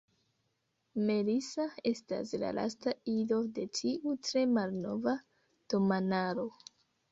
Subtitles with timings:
[1.09, 5.17] Melissa estas la lasta ido de tiu tre malnova
[5.77, 6.51] domanaro.